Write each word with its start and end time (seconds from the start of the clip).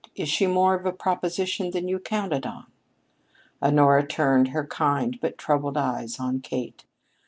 Is 0.15 0.29
she 0.29 0.47
more 0.47 0.73
of 0.73 0.87
a 0.87 0.91
proposition 0.91 1.69
than 1.69 1.87
you 1.87 1.99
counted 1.99 2.43
on?" 2.47 2.65
Honora 3.61 4.03
turned 4.07 4.47
her 4.47 4.65
kind 4.65 5.19
but 5.21 5.37
troubled 5.37 5.77
eyes 5.77 6.19
on 6.19 6.39
Kate. 6.41 6.85